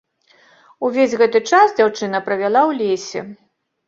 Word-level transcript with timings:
Увесь 0.87 1.11
гэты 1.21 1.41
час 1.51 1.75
дзяўчына 1.79 2.21
правяла 2.31 2.61
ў 2.71 2.81
лесе. 2.81 3.21